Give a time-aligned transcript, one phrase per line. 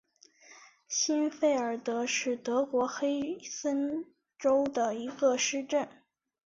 [0.87, 4.03] 欣费尔德是德国黑森
[4.39, 5.87] 州的一个市镇。